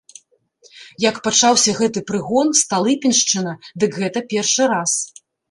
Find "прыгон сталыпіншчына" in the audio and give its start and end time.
2.09-3.53